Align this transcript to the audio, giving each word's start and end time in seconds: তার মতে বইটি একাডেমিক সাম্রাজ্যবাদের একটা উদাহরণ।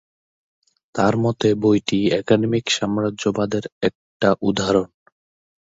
তার 0.95 1.13
মতে 1.23 1.49
বইটি 1.61 1.99
একাডেমিক 2.19 2.65
সাম্রাজ্যবাদের 2.77 3.63
একটা 3.81 4.29
উদাহরণ। 4.41 4.89